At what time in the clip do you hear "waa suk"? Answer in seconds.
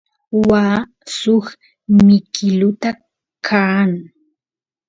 0.49-1.45